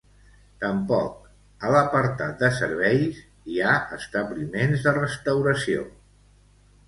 [0.61, 1.27] Tampoc,
[1.67, 3.19] a l'apartat de serveis,
[3.51, 5.85] hi ha establiments de restauració.